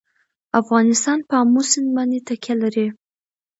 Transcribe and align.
افغانستان 0.61 1.17
په 1.27 1.33
آمو 1.41 1.61
سیند 1.71 1.89
باندې 1.95 2.19
تکیه 2.27 2.55
لري. 2.61 2.87